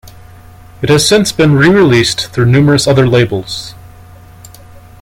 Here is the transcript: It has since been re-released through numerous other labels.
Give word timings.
It 0.81 0.89
has 0.89 1.07
since 1.07 1.31
been 1.31 1.53
re-released 1.53 2.29
through 2.33 2.47
numerous 2.47 2.87
other 2.87 3.05
labels. 3.05 3.75